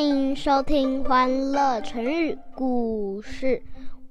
[0.00, 3.62] 欢迎收听《欢乐成语故事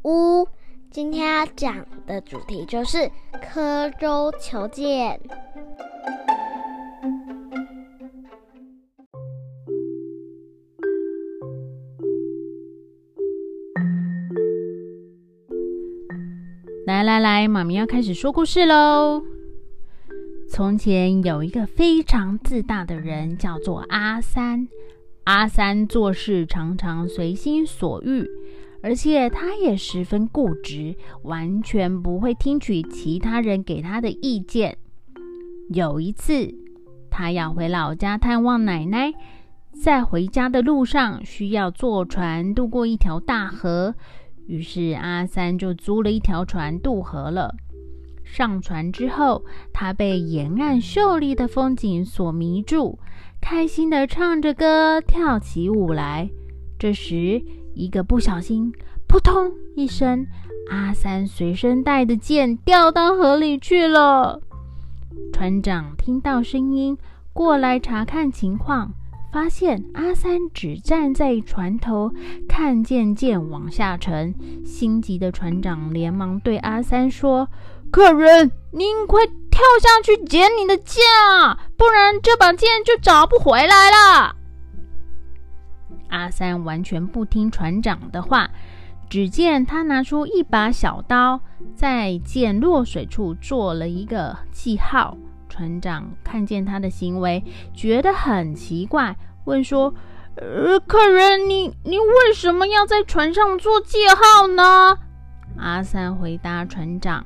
[0.04, 0.44] 屋》。
[0.92, 3.10] 今天要讲的主题就是
[3.42, 5.20] 刻舟求剑。
[16.85, 19.23] 来来来，妈咪要开始说故事喽。
[20.48, 24.67] 从前有一个非常自大的人，叫做阿三。
[25.29, 28.27] 阿三做事常常随心所欲，
[28.81, 34.75] 而且他也十分固执，完全不会听取其他人给他的意见。
[35.70, 36.51] 有一次，
[37.11, 39.13] 他要回老家探望奶奶，
[39.71, 43.93] 在回家的路上需要坐船渡过一条大河，
[44.48, 47.53] 于是阿三就租了一条船渡河了。
[48.23, 52.98] 上船之后，他被沿岸秀丽的风景所迷住，
[53.41, 56.29] 开心地唱着歌，跳起舞来。
[56.77, 57.41] 这时，
[57.73, 58.71] 一个不小心，
[59.07, 60.26] 扑通一声，
[60.70, 64.42] 阿三随身带的剑掉到河里去了。
[65.34, 66.98] 船长听到声音，
[67.34, 68.94] 过来查看情况，
[69.34, 72.12] 发现阿三只站在船头，
[72.48, 74.34] 看见剑往下沉。
[74.64, 77.48] 心急的船长连忙对阿三说。
[77.92, 84.36] 客人，您快跳下去捡你的剑啊，不然这把剑就找不回来了。
[86.10, 88.50] 阿三完全不听船长的话，
[89.10, 91.40] 只见他拿出一把小刀，
[91.74, 95.18] 在剑落水处做了一个记号。
[95.48, 97.42] 船长看见他的行为，
[97.74, 99.94] 觉得很奇怪，问说
[100.36, 104.98] ：“呃，客人，你你为什么要在船上做记号呢？”
[105.58, 107.26] 阿三回答船长。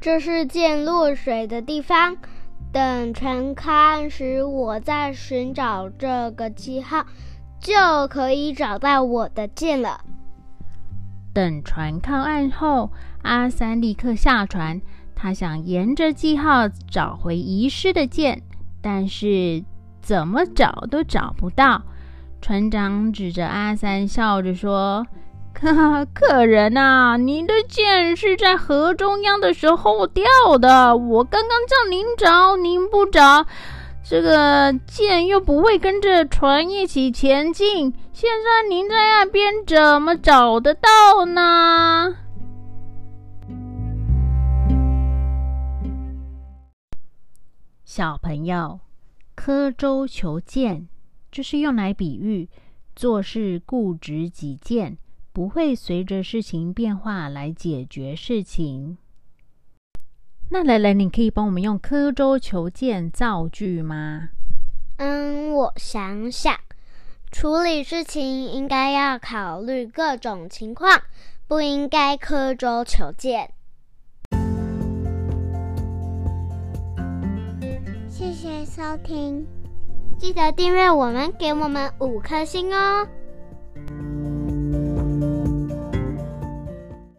[0.00, 2.16] 这是剑落水的地方。
[2.76, 7.06] 等船靠岸时，我再寻找这个记号，
[7.58, 9.98] 就可以找到我的剑了。
[11.32, 12.90] 等船靠岸后，
[13.22, 14.78] 阿三立刻下船，
[15.14, 18.42] 他想沿着记号找回遗失的剑，
[18.82, 19.64] 但是
[20.02, 21.80] 怎么找都找不到。
[22.42, 25.06] 船长指着阿三，笑着说。
[25.58, 30.22] 客 客人呐，您的剑是在河中央的时候掉
[30.60, 30.94] 的。
[30.94, 33.46] 我刚刚叫您找，您不找，
[34.04, 37.94] 这个剑又不会跟着船一起前进。
[38.12, 42.14] 现在您在岸边怎么找得到呢？
[47.86, 48.80] 小朋友，
[49.34, 50.86] 刻舟求剑，
[51.32, 52.46] 就是用来比喻
[52.94, 54.98] 做事固执己见。
[55.36, 58.96] 不会随着事情变化来解决事情。
[60.48, 64.30] 那蕾蕾，你可以帮我们用刻舟求剑造句吗？
[64.96, 66.58] 嗯，我想想，
[67.30, 71.02] 处理事情应该要考虑各种情况，
[71.46, 73.52] 不应该刻舟求剑。
[78.08, 79.46] 谢谢收听，
[80.18, 83.06] 记得订阅我们，给我们五颗星哦。